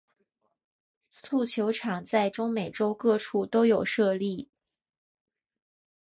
[1.11, 4.49] 蹴球场在中美洲各处都有设立。